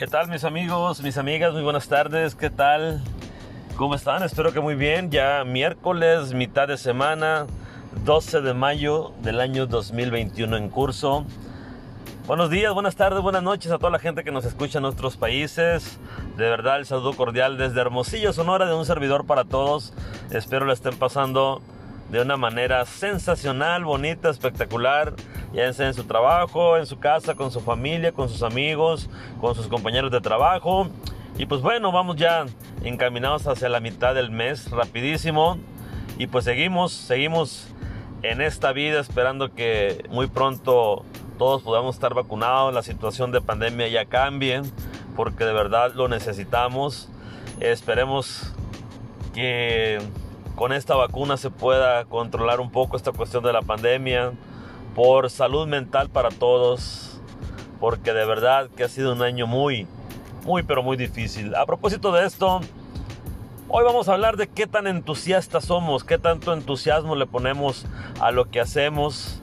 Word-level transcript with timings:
¿Qué 0.00 0.06
tal 0.06 0.28
mis 0.28 0.44
amigos, 0.44 1.02
mis 1.02 1.18
amigas? 1.18 1.52
Muy 1.52 1.62
buenas 1.62 1.86
tardes, 1.86 2.34
¿qué 2.34 2.48
tal? 2.48 3.02
¿Cómo 3.76 3.94
están? 3.94 4.22
Espero 4.22 4.50
que 4.50 4.58
muy 4.58 4.74
bien. 4.74 5.10
Ya 5.10 5.44
miércoles, 5.44 6.32
mitad 6.32 6.68
de 6.68 6.78
semana, 6.78 7.46
12 8.06 8.40
de 8.40 8.54
mayo 8.54 9.12
del 9.20 9.42
año 9.42 9.66
2021 9.66 10.56
en 10.56 10.70
curso. 10.70 11.26
Buenos 12.26 12.48
días, 12.48 12.72
buenas 12.72 12.96
tardes, 12.96 13.20
buenas 13.20 13.42
noches 13.42 13.70
a 13.72 13.76
toda 13.76 13.90
la 13.90 13.98
gente 13.98 14.24
que 14.24 14.32
nos 14.32 14.46
escucha 14.46 14.78
en 14.78 14.86
otros 14.86 15.18
países. 15.18 15.98
De 16.38 16.48
verdad, 16.48 16.78
el 16.78 16.86
saludo 16.86 17.12
cordial 17.12 17.58
desde 17.58 17.78
Hermosillo, 17.82 18.32
Sonora, 18.32 18.64
de 18.64 18.74
un 18.74 18.86
servidor 18.86 19.26
para 19.26 19.44
todos. 19.44 19.92
Espero 20.30 20.64
la 20.64 20.72
estén 20.72 20.96
pasando 20.96 21.60
de 22.10 22.20
una 22.20 22.36
manera 22.36 22.84
sensacional, 22.86 23.84
bonita, 23.84 24.30
espectacular, 24.30 25.14
ya 25.52 25.66
en 25.66 25.94
su 25.94 26.04
trabajo, 26.04 26.76
en 26.76 26.86
su 26.86 26.98
casa, 26.98 27.34
con 27.34 27.50
su 27.50 27.60
familia, 27.60 28.12
con 28.12 28.28
sus 28.28 28.42
amigos, 28.42 29.08
con 29.40 29.54
sus 29.54 29.68
compañeros 29.68 30.10
de 30.10 30.20
trabajo. 30.20 30.88
Y 31.38 31.46
pues 31.46 31.60
bueno, 31.60 31.92
vamos 31.92 32.16
ya 32.16 32.46
encaminados 32.82 33.46
hacia 33.46 33.68
la 33.68 33.80
mitad 33.80 34.14
del 34.14 34.30
mes, 34.30 34.70
rapidísimo. 34.70 35.58
Y 36.18 36.26
pues 36.26 36.44
seguimos, 36.44 36.92
seguimos 36.92 37.68
en 38.22 38.40
esta 38.40 38.72
vida 38.72 39.00
esperando 39.00 39.54
que 39.54 40.04
muy 40.10 40.26
pronto 40.26 41.04
todos 41.38 41.62
podamos 41.62 41.94
estar 41.94 42.12
vacunados, 42.12 42.74
la 42.74 42.82
situación 42.82 43.32
de 43.32 43.40
pandemia 43.40 43.88
ya 43.88 44.04
cambie, 44.04 44.60
porque 45.16 45.44
de 45.44 45.52
verdad 45.52 45.94
lo 45.94 46.08
necesitamos. 46.08 47.08
Esperemos 47.60 48.52
que 49.32 50.00
con 50.60 50.74
esta 50.74 50.94
vacuna 50.94 51.38
se 51.38 51.48
pueda 51.48 52.04
controlar 52.04 52.60
un 52.60 52.70
poco 52.70 52.98
esta 52.98 53.12
cuestión 53.12 53.42
de 53.42 53.50
la 53.50 53.62
pandemia 53.62 54.32
por 54.94 55.30
salud 55.30 55.66
mental 55.66 56.10
para 56.10 56.28
todos, 56.28 57.18
porque 57.80 58.12
de 58.12 58.26
verdad 58.26 58.68
que 58.76 58.84
ha 58.84 58.88
sido 58.90 59.14
un 59.14 59.22
año 59.22 59.46
muy, 59.46 59.86
muy, 60.44 60.62
pero 60.62 60.82
muy 60.82 60.98
difícil. 60.98 61.54
A 61.54 61.64
propósito 61.64 62.12
de 62.12 62.26
esto, 62.26 62.60
hoy 63.68 63.84
vamos 63.84 64.10
a 64.10 64.12
hablar 64.12 64.36
de 64.36 64.48
qué 64.48 64.66
tan 64.66 64.86
entusiastas 64.86 65.64
somos, 65.64 66.04
qué 66.04 66.18
tanto 66.18 66.52
entusiasmo 66.52 67.16
le 67.16 67.24
ponemos 67.24 67.86
a 68.20 68.30
lo 68.30 68.50
que 68.50 68.60
hacemos, 68.60 69.40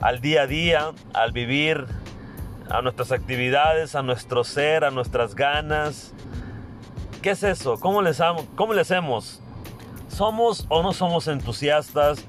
al 0.00 0.22
día 0.22 0.44
a 0.44 0.46
día, 0.46 0.92
al 1.12 1.32
vivir, 1.32 1.84
a 2.70 2.80
nuestras 2.80 3.12
actividades, 3.12 3.94
a 3.94 4.00
nuestro 4.02 4.42
ser, 4.42 4.84
a 4.84 4.90
nuestras 4.90 5.34
ganas. 5.34 6.14
¿Qué 7.20 7.32
es 7.32 7.42
eso? 7.42 7.78
¿Cómo 7.78 8.00
le, 8.00 8.08
hacemos? 8.80 9.41
¿Somos 10.12 10.66
o 10.68 10.82
no 10.82 10.92
somos 10.92 11.26
entusiastas? 11.26 12.22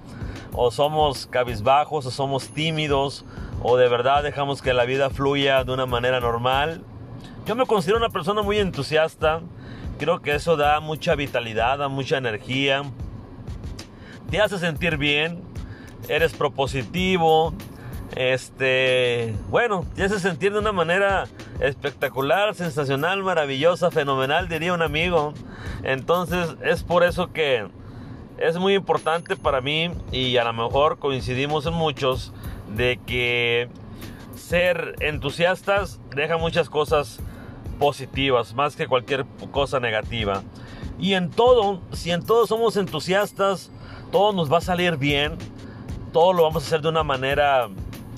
¿O 0.53 0.71
somos 0.71 1.27
cabizbajos? 1.27 2.05
¿O 2.05 2.11
somos 2.11 2.47
tímidos? 2.49 3.25
¿O 3.61 3.75
de 3.75 3.89
verdad 3.89 4.23
dejamos 4.23 4.61
que 4.61 4.73
la 4.73 4.85
vida 4.85 5.09
fluya 5.09 5.65
de 5.65 5.73
una 5.73 5.85
manera 5.85 6.21
normal? 6.21 6.81
Yo 7.45 7.55
me 7.55 7.65
considero 7.65 7.97
una 7.97 8.09
persona 8.09 8.41
muy 8.41 8.57
entusiasta. 8.59 9.41
Creo 9.99 10.21
que 10.21 10.33
eso 10.33 10.55
da 10.55 10.79
mucha 10.79 11.15
vitalidad, 11.15 11.77
da 11.77 11.89
mucha 11.89 12.17
energía. 12.17 12.83
Te 14.31 14.39
hace 14.39 14.59
sentir 14.59 14.95
bien. 14.97 15.43
Eres 16.07 16.31
propositivo. 16.33 17.53
Este, 18.15 19.35
bueno, 19.49 19.85
te 19.93 20.03
hace 20.03 20.21
sentir 20.21 20.53
de 20.53 20.59
una 20.59 20.71
manera 20.71 21.25
espectacular, 21.63 22.53
sensacional, 22.55 23.23
maravillosa, 23.23 23.89
fenomenal, 23.89 24.49
diría 24.49 24.73
un 24.73 24.81
amigo. 24.81 25.33
Entonces 25.83 26.55
es 26.61 26.83
por 26.83 27.03
eso 27.03 27.31
que 27.31 27.65
es 28.37 28.57
muy 28.57 28.75
importante 28.75 29.37
para 29.37 29.61
mí 29.61 29.89
y 30.11 30.35
a 30.35 30.43
lo 30.43 30.51
mejor 30.51 30.99
coincidimos 30.99 31.65
en 31.65 31.73
muchos 31.73 32.33
de 32.75 32.99
que 33.05 33.69
ser 34.35 34.95
entusiastas 34.99 36.01
deja 36.13 36.37
muchas 36.37 36.69
cosas 36.69 37.19
positivas 37.79 38.53
más 38.53 38.75
que 38.75 38.87
cualquier 38.87 39.25
cosa 39.51 39.79
negativa. 39.79 40.43
Y 40.99 41.13
en 41.13 41.29
todo, 41.29 41.79
si 41.93 42.11
en 42.11 42.25
todo 42.25 42.45
somos 42.45 42.75
entusiastas, 42.75 43.71
todo 44.11 44.33
nos 44.33 44.51
va 44.51 44.57
a 44.57 44.61
salir 44.61 44.97
bien, 44.97 45.37
todo 46.11 46.33
lo 46.33 46.43
vamos 46.43 46.63
a 46.63 46.67
hacer 46.67 46.81
de 46.81 46.89
una 46.89 47.03
manera 47.03 47.69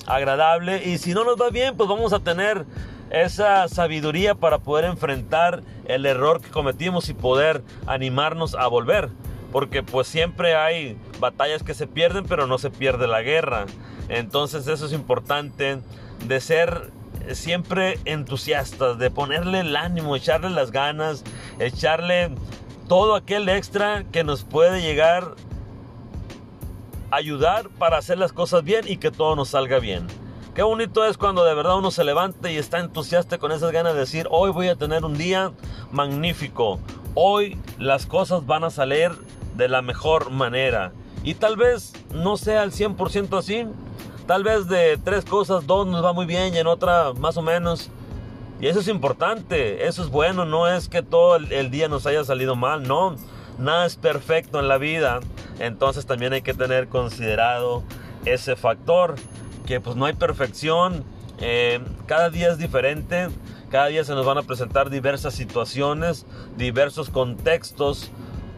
agradable 0.06 0.84
y 0.84 0.98
si 0.98 1.14
no 1.14 1.24
nos 1.24 1.40
va 1.40 1.50
bien, 1.50 1.76
pues 1.76 1.88
vamos 1.88 2.12
a 2.12 2.18
tener 2.20 2.66
esa 3.10 3.68
sabiduría 3.68 4.34
para 4.34 4.58
poder 4.58 4.84
enfrentar 4.84 5.62
el 5.86 6.06
error 6.06 6.40
que 6.40 6.50
cometimos 6.50 7.08
y 7.08 7.14
poder 7.14 7.62
animarnos 7.86 8.54
a 8.54 8.66
volver. 8.66 9.10
Porque 9.52 9.82
pues 9.82 10.06
siempre 10.06 10.56
hay 10.56 10.98
batallas 11.20 11.62
que 11.62 11.74
se 11.74 11.86
pierden, 11.86 12.24
pero 12.26 12.46
no 12.46 12.58
se 12.58 12.70
pierde 12.70 13.06
la 13.06 13.22
guerra. 13.22 13.66
Entonces 14.08 14.66
eso 14.66 14.86
es 14.86 14.92
importante 14.92 15.78
de 16.26 16.40
ser 16.40 16.90
siempre 17.32 17.98
entusiastas, 18.04 18.98
de 18.98 19.10
ponerle 19.10 19.60
el 19.60 19.76
ánimo, 19.76 20.16
echarle 20.16 20.50
las 20.50 20.70
ganas, 20.70 21.24
echarle 21.58 22.30
todo 22.88 23.14
aquel 23.14 23.48
extra 23.48 24.04
que 24.12 24.24
nos 24.24 24.44
puede 24.44 24.82
llegar 24.82 25.34
a 27.10 27.16
ayudar 27.16 27.68
para 27.70 27.98
hacer 27.98 28.18
las 28.18 28.32
cosas 28.32 28.62
bien 28.62 28.84
y 28.86 28.98
que 28.98 29.10
todo 29.10 29.36
nos 29.36 29.50
salga 29.50 29.78
bien. 29.78 30.06
Qué 30.56 30.62
bonito 30.62 31.04
es 31.04 31.18
cuando 31.18 31.44
de 31.44 31.52
verdad 31.52 31.76
uno 31.76 31.90
se 31.90 32.02
levanta 32.02 32.50
y 32.50 32.56
está 32.56 32.78
entusiasta 32.78 33.36
con 33.36 33.52
esas 33.52 33.72
ganas 33.72 33.92
de 33.92 34.00
decir, 34.00 34.26
hoy 34.30 34.50
voy 34.50 34.68
a 34.68 34.74
tener 34.74 35.04
un 35.04 35.18
día 35.18 35.52
magnífico, 35.92 36.80
hoy 37.12 37.60
las 37.78 38.06
cosas 38.06 38.46
van 38.46 38.64
a 38.64 38.70
salir 38.70 39.10
de 39.54 39.68
la 39.68 39.82
mejor 39.82 40.30
manera. 40.30 40.92
Y 41.22 41.34
tal 41.34 41.58
vez 41.58 41.92
no 42.14 42.38
sea 42.38 42.62
al 42.62 42.72
100% 42.72 43.36
así, 43.36 43.66
tal 44.26 44.44
vez 44.44 44.66
de 44.66 44.96
tres 44.96 45.26
cosas, 45.26 45.66
dos 45.66 45.86
nos 45.86 46.02
va 46.02 46.14
muy 46.14 46.24
bien 46.24 46.54
y 46.54 46.58
en 46.58 46.68
otra 46.68 47.12
más 47.12 47.36
o 47.36 47.42
menos. 47.42 47.90
Y 48.58 48.68
eso 48.68 48.80
es 48.80 48.88
importante, 48.88 49.86
eso 49.86 50.02
es 50.02 50.08
bueno, 50.08 50.46
no 50.46 50.68
es 50.68 50.88
que 50.88 51.02
todo 51.02 51.36
el, 51.36 51.70
día 51.70 51.88
nos 51.88 52.06
haya 52.06 52.24
salido 52.24 52.56
mal, 52.56 52.88
no, 52.88 53.16
nada 53.58 53.84
es 53.84 53.96
perfecto 53.96 54.58
en 54.58 54.68
la 54.68 54.78
vida. 54.78 55.20
Entonces 55.58 56.06
también 56.06 56.32
hay 56.32 56.40
que 56.40 56.54
tener 56.54 56.88
considerado 56.88 57.82
ese 58.24 58.56
factor 58.56 59.16
que 59.66 59.80
pues 59.80 59.96
no 59.96 60.06
hay 60.06 60.14
perfección, 60.14 61.04
eh, 61.40 61.80
cada 62.06 62.30
día 62.30 62.50
es 62.50 62.58
diferente, 62.58 63.28
cada 63.70 63.88
día 63.88 64.04
se 64.04 64.14
nos 64.14 64.24
van 64.24 64.38
a 64.38 64.42
presentar 64.42 64.88
diversas 64.88 65.34
situaciones, 65.34 66.24
diversos 66.56 67.10
contextos, 67.10 68.10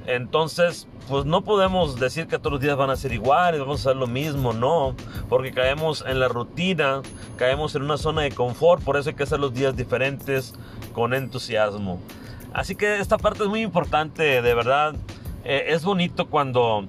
entonces 0.06 0.86
pues 1.08 1.24
no 1.24 1.42
podemos 1.42 1.98
decir 1.98 2.26
que 2.26 2.38
todos 2.38 2.52
los 2.52 2.60
días 2.60 2.76
van 2.76 2.90
a 2.90 2.96
ser 2.96 3.12
iguales, 3.12 3.60
vamos 3.60 3.78
a 3.78 3.90
hacer 3.90 3.96
lo 3.96 4.06
mismo, 4.06 4.52
no, 4.52 4.94
porque 5.28 5.52
caemos 5.52 6.04
en 6.06 6.20
la 6.20 6.28
rutina, 6.28 7.00
caemos 7.36 7.74
en 7.74 7.82
una 7.82 7.96
zona 7.96 8.22
de 8.22 8.30
confort, 8.30 8.82
por 8.84 8.96
eso 8.96 9.08
hay 9.08 9.16
que 9.16 9.22
hacer 9.22 9.40
los 9.40 9.54
días 9.54 9.74
diferentes 9.74 10.54
con 10.92 11.14
entusiasmo. 11.14 12.00
Así 12.52 12.74
que 12.74 12.98
esta 12.98 13.18
parte 13.18 13.44
es 13.44 13.48
muy 13.48 13.62
importante, 13.62 14.42
de 14.42 14.54
verdad. 14.54 14.94
Eh, 15.44 15.66
es 15.68 15.84
bonito 15.84 16.28
cuando 16.28 16.86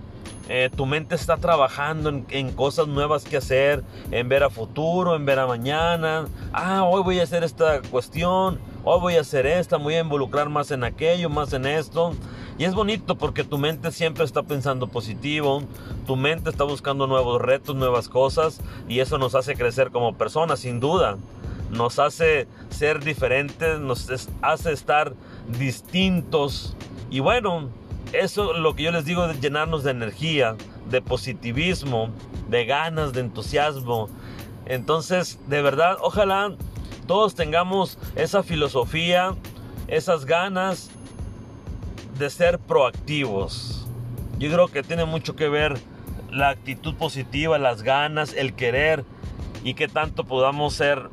eh, 0.51 0.71
tu 0.75 0.87
mente 0.87 1.13
está 1.13 1.37
trabajando 1.37 2.09
en, 2.09 2.51
cosas 2.53 2.87
nuevas 2.87 3.23
que 3.23 3.37
hacer, 3.37 3.83
en 4.09 4.27
ver 4.29 4.43
a 4.43 4.49
futuro, 4.49 5.15
en 5.15 5.23
ver 5.23 5.37
a 5.37 5.45
mañana. 5.45 6.25
Ah, 6.51 6.83
hoy 6.83 7.03
voy 7.03 7.19
a 7.19 7.23
hacer 7.23 7.43
esta 7.43 7.83
cuestión, 7.83 8.59
hoy 8.83 8.99
voy 8.99 9.15
a 9.17 9.21
hacer 9.21 9.45
esta, 9.45 9.77
voy 9.77 9.93
a 9.93 9.99
involucrar 9.99 10.49
más 10.49 10.71
en 10.71 10.83
aquello, 10.83 11.29
más 11.29 11.53
en 11.53 11.67
esto. 11.67 12.15
Y 12.57 12.63
es 12.63 12.73
bonito 12.73 13.15
porque 13.15 13.43
tu 13.43 13.59
mente 13.59 13.91
siempre 13.91 14.25
está 14.25 14.41
pensando 14.41 14.87
positivo, 14.87 15.61
tu 16.07 16.15
mente 16.15 16.49
está 16.49 16.63
buscando 16.63 17.05
nuevos 17.05 17.39
retos, 17.39 17.75
nuevas 17.75 18.09
cosas 18.09 18.59
y 18.87 19.01
eso 19.01 19.19
nos 19.19 19.35
hace 19.35 19.53
crecer 19.55 19.91
como 19.91 20.17
personas, 20.17 20.61
sin 20.61 20.79
duda. 20.79 21.17
Nos 21.69 21.99
hace 21.99 22.47
ser 22.71 23.03
diferentes, 23.03 23.79
nos 23.79 24.09
hace 24.41 24.71
estar 24.71 25.13
distintos. 25.47 26.75
Y 27.11 27.19
bueno, 27.19 27.69
eso 28.13 28.53
lo 28.53 28.75
que 28.75 28.83
yo 28.83 28.91
les 28.91 29.05
digo 29.05 29.27
de 29.27 29.39
llenarnos 29.39 29.83
de 29.83 29.91
energía, 29.91 30.55
de 30.89 31.01
positivismo, 31.01 32.09
de 32.47 32.65
ganas, 32.65 33.13
de 33.13 33.21
entusiasmo. 33.21 34.09
Entonces, 34.65 35.39
de 35.47 35.61
verdad, 35.61 35.97
ojalá 36.01 36.55
todos 37.07 37.35
tengamos 37.35 37.97
esa 38.15 38.43
filosofía, 38.43 39.35
esas 39.87 40.25
ganas 40.25 40.91
de 42.17 42.29
ser 42.29 42.59
proactivos. 42.59 43.87
Yo 44.37 44.51
creo 44.51 44.67
que 44.67 44.83
tiene 44.83 45.05
mucho 45.05 45.35
que 45.35 45.49
ver 45.49 45.79
la 46.31 46.49
actitud 46.49 46.95
positiva, 46.95 47.57
las 47.57 47.81
ganas, 47.81 48.33
el 48.33 48.53
querer 48.53 49.05
y 49.63 49.73
que 49.73 49.87
tanto 49.87 50.23
podamos 50.23 50.75
ser 50.75 51.09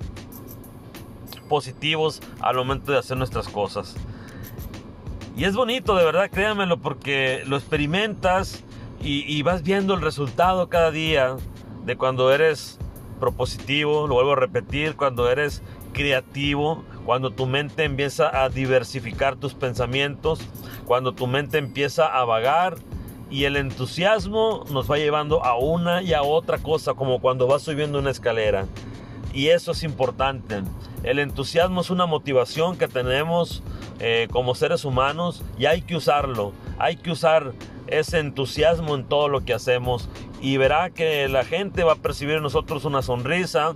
positivos 1.48 2.20
al 2.40 2.56
momento 2.56 2.92
de 2.92 2.98
hacer 2.98 3.16
nuestras 3.16 3.48
cosas. 3.48 3.96
Y 5.36 5.44
es 5.44 5.54
bonito, 5.54 5.94
de 5.94 6.04
verdad, 6.04 6.30
créanmelo, 6.30 6.78
porque 6.78 7.42
lo 7.46 7.56
experimentas 7.56 8.64
y, 9.02 9.42
vas 9.42 9.62
viendo 9.62 9.92
el 9.92 10.00
resultado 10.00 10.68
cada 10.70 10.90
día 10.90 11.36
de 11.84 11.96
cuando 11.96 12.32
eres 12.32 12.78
propositivo, 13.20 14.06
lo 14.06 14.14
vuelvo 14.14 14.32
a 14.32 14.36
repetir, 14.36 14.96
cuando 14.96 15.30
eres 15.30 15.62
creativo, 15.92 16.82
cuando 17.04 17.30
tu 17.30 17.44
mente 17.46 17.84
empieza 17.84 18.42
a 18.42 18.48
diversificar 18.48 19.36
tus 19.36 19.52
pensamientos, 19.52 20.40
cuando 20.86 21.12
tu 21.12 21.26
mente 21.26 21.58
empieza 21.58 22.06
a 22.06 22.24
vagar 22.24 22.78
y 23.30 23.44
el 23.44 23.56
entusiasmo 23.56 24.64
nos 24.70 24.90
va 24.90 24.96
llevando 24.96 25.44
a 25.44 25.58
una 25.58 26.02
y 26.02 26.14
a 26.14 26.22
otra 26.22 26.58
cosa, 26.58 26.94
como 26.94 27.20
cuando 27.20 27.46
vas 27.46 27.60
subiendo 27.60 27.98
una 27.98 28.10
escalera. 28.10 28.66
Y 29.34 29.48
eso 29.48 29.72
es 29.72 29.82
importante. 29.82 30.62
El 31.02 31.18
entusiasmo 31.18 31.82
es 31.82 31.90
una 31.90 32.06
motivación 32.06 32.78
que 32.78 32.88
tenemos 32.88 33.62
eh, 33.98 34.28
como 34.30 34.54
seres 34.54 34.84
humanos 34.84 35.42
y 35.58 35.66
hay 35.66 35.82
que 35.82 35.96
usarlo. 35.96 36.52
Hay 36.78 36.96
que 36.96 37.10
usar 37.10 37.52
ese 37.86 38.18
entusiasmo 38.18 38.94
en 38.94 39.04
todo 39.04 39.28
lo 39.28 39.44
que 39.44 39.54
hacemos 39.54 40.08
y 40.40 40.56
verá 40.56 40.90
que 40.90 41.28
la 41.28 41.44
gente 41.44 41.84
va 41.84 41.92
a 41.92 41.96
percibir 41.96 42.36
en 42.36 42.42
nosotros 42.42 42.84
una 42.84 43.02
sonrisa, 43.02 43.74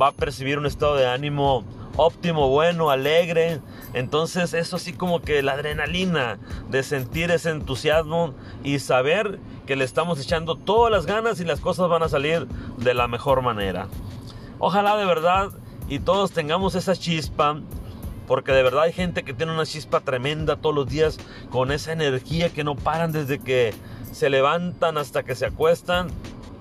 va 0.00 0.08
a 0.08 0.12
percibir 0.12 0.58
un 0.58 0.66
estado 0.66 0.96
de 0.96 1.06
ánimo 1.06 1.64
óptimo, 1.96 2.48
bueno, 2.48 2.90
alegre. 2.90 3.60
Entonces 3.94 4.54
eso 4.54 4.78
sí 4.78 4.92
como 4.92 5.20
que 5.20 5.42
la 5.42 5.52
adrenalina 5.52 6.38
de 6.70 6.82
sentir 6.82 7.30
ese 7.30 7.50
entusiasmo 7.50 8.34
y 8.64 8.78
saber 8.78 9.38
que 9.66 9.76
le 9.76 9.84
estamos 9.84 10.20
echando 10.20 10.56
todas 10.56 10.90
las 10.90 11.06
ganas 11.06 11.40
y 11.40 11.44
las 11.44 11.60
cosas 11.60 11.88
van 11.88 12.02
a 12.02 12.08
salir 12.08 12.46
de 12.78 12.94
la 12.94 13.08
mejor 13.08 13.42
manera. 13.42 13.88
Ojalá 14.58 14.96
de 14.96 15.06
verdad 15.06 15.50
y 15.88 15.98
todos 15.98 16.32
tengamos 16.32 16.74
esa 16.74 16.96
chispa 16.96 17.60
porque 18.32 18.52
de 18.52 18.62
verdad 18.62 18.84
hay 18.84 18.94
gente 18.94 19.24
que 19.24 19.34
tiene 19.34 19.52
una 19.52 19.66
chispa 19.66 20.00
tremenda 20.00 20.56
todos 20.56 20.74
los 20.74 20.88
días 20.88 21.18
con 21.50 21.70
esa 21.70 21.92
energía 21.92 22.48
que 22.48 22.64
no 22.64 22.76
paran 22.76 23.12
desde 23.12 23.38
que 23.38 23.74
se 24.10 24.30
levantan 24.30 24.96
hasta 24.96 25.22
que 25.22 25.34
se 25.34 25.44
acuestan. 25.44 26.08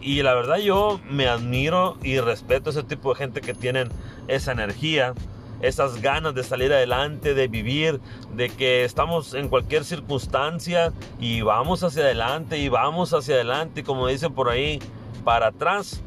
Y 0.01 0.21
la 0.21 0.33
verdad 0.33 0.57
yo 0.57 0.99
me 1.09 1.29
admiro 1.29 1.97
y 2.03 2.19
respeto 2.19 2.69
a 2.69 2.73
ese 2.73 2.83
tipo 2.83 3.13
de 3.13 3.19
gente 3.19 3.39
que 3.39 3.53
tienen 3.53 3.87
esa 4.27 4.51
energía, 4.51 5.13
esas 5.61 6.01
ganas 6.01 6.35
de 6.35 6.43
salir 6.43 6.73
adelante, 6.73 7.33
de 7.33 7.47
vivir, 7.47 8.01
de 8.35 8.49
que 8.49 8.83
estamos 8.83 9.33
en 9.33 9.47
cualquier 9.47 9.85
circunstancia 9.85 10.91
y 11.21 11.39
vamos 11.39 11.85
hacia 11.85 12.03
adelante 12.03 12.57
y 12.57 12.67
vamos 12.67 13.13
hacia 13.13 13.35
adelante, 13.35 13.85
como 13.85 14.07
dicen 14.07 14.33
por 14.33 14.49
ahí, 14.49 14.79
para 15.23 15.47
atrás 15.47 16.03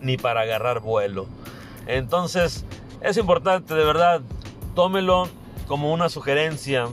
ni 0.00 0.16
para 0.16 0.40
agarrar 0.40 0.80
vuelo. 0.80 1.26
Entonces 1.86 2.64
es 3.02 3.18
importante 3.18 3.74
de 3.74 3.84
verdad 3.84 4.22
tómelo 4.76 5.28
como 5.66 5.92
una 5.92 6.08
sugerencia 6.08 6.86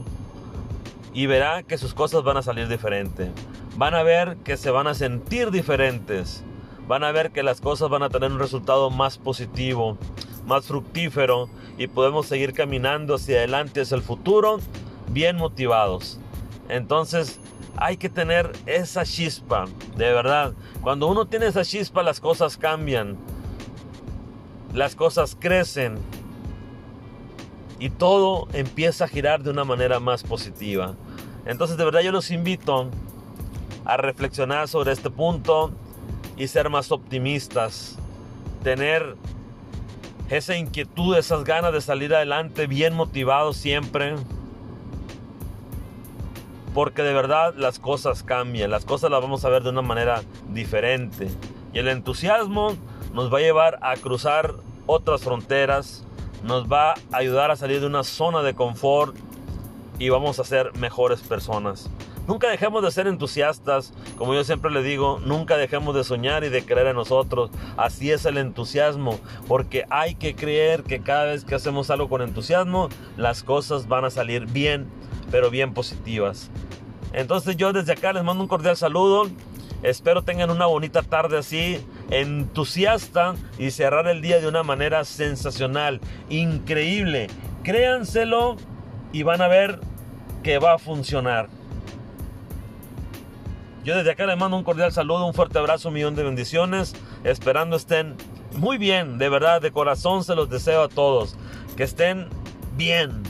y 1.12 1.26
verá 1.26 1.62
que 1.62 1.78
sus 1.78 1.94
cosas 1.94 2.24
van 2.24 2.38
a 2.38 2.42
salir 2.42 2.66
diferentes. 2.66 3.30
Van 3.76 3.94
a 3.94 4.02
ver 4.02 4.38
que 4.38 4.56
se 4.56 4.70
van 4.70 4.88
a 4.88 4.94
sentir 4.94 5.52
diferentes. 5.52 6.42
Van 6.88 7.04
a 7.04 7.12
ver 7.12 7.30
que 7.30 7.42
las 7.44 7.60
cosas 7.60 7.90
van 7.90 8.02
a 8.02 8.08
tener 8.08 8.32
un 8.32 8.38
resultado 8.38 8.90
más 8.90 9.18
positivo, 9.18 9.98
más 10.46 10.66
fructífero 10.66 11.48
y 11.78 11.86
podemos 11.86 12.26
seguir 12.26 12.54
caminando 12.54 13.14
hacia 13.14 13.36
adelante, 13.36 13.82
hacia 13.82 13.96
el 13.96 14.02
futuro, 14.02 14.58
bien 15.10 15.36
motivados. 15.36 16.18
Entonces 16.68 17.38
hay 17.76 17.98
que 17.98 18.08
tener 18.08 18.50
esa 18.64 19.04
chispa, 19.04 19.66
de 19.96 20.10
verdad. 20.10 20.54
Cuando 20.80 21.06
uno 21.06 21.26
tiene 21.26 21.46
esa 21.46 21.64
chispa 21.64 22.02
las 22.02 22.18
cosas 22.18 22.56
cambian, 22.56 23.18
las 24.72 24.96
cosas 24.96 25.36
crecen 25.38 25.98
y 27.78 27.90
todo 27.90 28.48
empieza 28.52 29.04
a 29.04 29.08
girar 29.08 29.42
de 29.42 29.50
una 29.50 29.64
manera 29.64 30.00
más 30.00 30.22
positiva. 30.22 30.94
Entonces 31.46 31.76
de 31.76 31.84
verdad 31.84 32.00
yo 32.00 32.12
los 32.12 32.30
invito 32.30 32.88
a 33.84 33.96
reflexionar 33.96 34.68
sobre 34.68 34.92
este 34.92 35.10
punto 35.10 35.72
y 36.36 36.48
ser 36.48 36.70
más 36.70 36.90
optimistas, 36.90 37.96
tener 38.62 39.16
esa 40.30 40.56
inquietud, 40.56 41.16
esas 41.16 41.44
ganas 41.44 41.72
de 41.72 41.80
salir 41.80 42.14
adelante, 42.14 42.66
bien 42.66 42.94
motivados 42.94 43.56
siempre. 43.56 44.14
Porque 46.72 47.02
de 47.02 47.12
verdad 47.12 47.54
las 47.56 47.78
cosas 47.78 48.22
cambian, 48.22 48.70
las 48.70 48.84
cosas 48.84 49.10
las 49.10 49.20
vamos 49.20 49.44
a 49.44 49.48
ver 49.48 49.62
de 49.62 49.70
una 49.70 49.82
manera 49.82 50.22
diferente. 50.48 51.28
Y 51.72 51.78
el 51.78 51.88
entusiasmo 51.88 52.74
nos 53.12 53.32
va 53.32 53.38
a 53.38 53.42
llevar 53.42 53.78
a 53.82 53.94
cruzar 53.96 54.54
otras 54.86 55.22
fronteras, 55.22 56.04
nos 56.44 56.70
va 56.70 56.92
a 56.92 57.16
ayudar 57.16 57.50
a 57.50 57.56
salir 57.56 57.80
de 57.80 57.86
una 57.86 58.04
zona 58.04 58.42
de 58.42 58.54
confort 58.54 59.16
y 59.98 60.10
vamos 60.10 60.38
a 60.38 60.44
ser 60.44 60.76
mejores 60.78 61.20
personas. 61.22 61.90
Nunca 62.26 62.48
dejemos 62.48 62.82
de 62.82 62.90
ser 62.90 63.06
entusiastas, 63.06 63.92
como 64.16 64.34
yo 64.34 64.44
siempre 64.44 64.70
le 64.70 64.82
digo, 64.82 65.20
nunca 65.24 65.56
dejemos 65.56 65.94
de 65.94 66.04
soñar 66.04 66.42
y 66.44 66.48
de 66.48 66.64
creer 66.64 66.88
en 66.88 66.96
nosotros. 66.96 67.50
Así 67.76 68.10
es 68.10 68.24
el 68.24 68.38
entusiasmo, 68.38 69.18
porque 69.46 69.84
hay 69.90 70.14
que 70.14 70.34
creer 70.34 70.84
que 70.84 71.00
cada 71.00 71.24
vez 71.24 71.44
que 71.44 71.54
hacemos 71.54 71.90
algo 71.90 72.08
con 72.08 72.22
entusiasmo, 72.22 72.88
las 73.18 73.42
cosas 73.42 73.88
van 73.88 74.06
a 74.06 74.10
salir 74.10 74.46
bien, 74.46 74.86
pero 75.30 75.50
bien 75.50 75.74
positivas. 75.74 76.50
Entonces 77.12 77.56
yo 77.56 77.72
desde 77.72 77.92
acá 77.92 78.12
les 78.12 78.24
mando 78.24 78.42
un 78.42 78.48
cordial 78.48 78.76
saludo. 78.76 79.30
Espero 79.82 80.22
tengan 80.22 80.50
una 80.50 80.64
bonita 80.64 81.02
tarde 81.02 81.36
así, 81.36 81.78
entusiasta 82.10 83.34
y 83.58 83.70
cerrar 83.70 84.06
el 84.06 84.20
día 84.20 84.40
de 84.40 84.48
una 84.48 84.62
manera 84.62 85.04
sensacional, 85.04 86.00
increíble. 86.28 87.28
Créanselo 87.62 88.56
y 89.12 89.22
van 89.22 89.40
a 89.40 89.48
ver 89.48 89.80
que 90.42 90.58
va 90.58 90.74
a 90.74 90.78
funcionar. 90.78 91.48
Yo 93.84 93.96
desde 93.96 94.12
acá 94.12 94.26
les 94.26 94.38
mando 94.38 94.56
un 94.56 94.64
cordial 94.64 94.92
saludo, 94.92 95.26
un 95.26 95.34
fuerte 95.34 95.58
abrazo, 95.58 95.88
un 95.88 95.94
millón 95.94 96.14
de 96.14 96.22
bendiciones. 96.22 96.94
Esperando 97.22 97.76
estén 97.76 98.16
muy 98.56 98.78
bien, 98.78 99.18
de 99.18 99.28
verdad, 99.28 99.60
de 99.60 99.72
corazón 99.72 100.24
se 100.24 100.34
los 100.34 100.48
deseo 100.48 100.84
a 100.84 100.88
todos. 100.88 101.36
Que 101.76 101.82
estén 101.82 102.28
bien. 102.76 103.22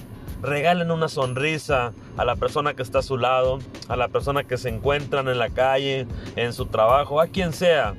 Regalen 0.42 0.90
una 0.90 1.08
sonrisa 1.08 1.92
a 2.16 2.24
la 2.24 2.36
persona 2.36 2.74
que 2.74 2.82
está 2.82 3.00
a 3.00 3.02
su 3.02 3.16
lado, 3.16 3.58
a 3.88 3.96
la 3.96 4.08
persona 4.08 4.44
que 4.44 4.58
se 4.58 4.68
encuentran 4.68 5.28
en 5.28 5.38
la 5.38 5.50
calle, 5.50 6.06
en 6.36 6.52
su 6.52 6.66
trabajo, 6.66 7.20
a 7.20 7.26
quien 7.26 7.52
sea. 7.52 7.94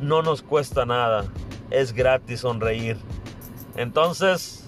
No 0.00 0.22
nos 0.22 0.40
cuesta 0.42 0.86
nada. 0.86 1.26
Es 1.70 1.92
gratis 1.92 2.40
sonreír. 2.40 2.96
Entonces, 3.76 4.66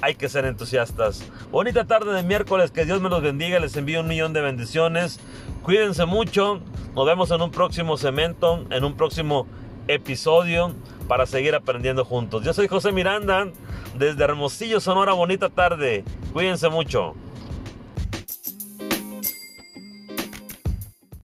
hay 0.00 0.14
que 0.14 0.28
ser 0.28 0.46
entusiastas. 0.46 1.22
Bonita 1.50 1.86
tarde 1.86 2.14
de 2.14 2.22
miércoles, 2.22 2.70
que 2.70 2.84
Dios 2.84 3.00
me 3.00 3.10
los 3.10 3.22
bendiga, 3.22 3.60
les 3.60 3.76
envío 3.76 4.00
un 4.00 4.08
millón 4.08 4.32
de 4.32 4.40
bendiciones. 4.40 5.20
Cuídense 5.62 6.06
mucho, 6.06 6.60
nos 6.94 7.06
vemos 7.06 7.30
en 7.30 7.42
un 7.42 7.50
próximo 7.50 7.96
cemento, 7.96 8.64
en 8.70 8.84
un 8.84 8.96
próximo 8.96 9.46
episodio 9.86 10.72
para 11.08 11.26
seguir 11.26 11.54
aprendiendo 11.54 12.04
juntos. 12.04 12.42
Yo 12.42 12.54
soy 12.54 12.66
José 12.66 12.90
Miranda, 12.90 13.48
desde 13.98 14.24
Hermosillo, 14.24 14.80
Sonora, 14.80 15.12
bonita 15.12 15.50
tarde. 15.50 16.04
Cuídense 16.32 16.70
mucho. 16.70 17.14